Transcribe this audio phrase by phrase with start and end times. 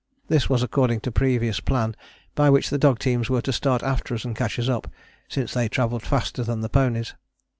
[0.29, 1.95] This was according to previous plan
[2.33, 4.87] by which the dog teams were to start after us and catch us up,
[5.29, 7.13] since they travelled faster than the ponies.